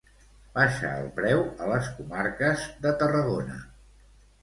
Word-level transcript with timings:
Baixa 0.55 0.93
el 1.01 1.11
preu 1.19 1.45
a 1.67 1.69
les 1.73 1.91
comarques 2.01 2.67
de 2.87 2.97
Tarragona. 3.05 3.63